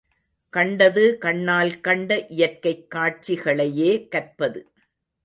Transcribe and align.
கண்டது 0.49 1.17
கண்ணால் 1.17 1.79
கண்ட 1.79 2.25
இயற்கைக் 2.27 2.89
காட்சி 2.89 3.35
களையே 3.35 4.07
கற்பது. 4.07 4.67